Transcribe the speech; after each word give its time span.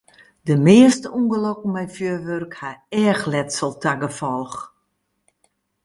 De 0.45 0.55
measte 0.65 1.07
ûngelokken 1.19 1.71
mei 1.73 1.87
fjurwurk 1.95 2.53
ha 2.59 2.71
eachletsel 3.01 3.71
ta 3.81 3.91
gefolch. 4.01 4.59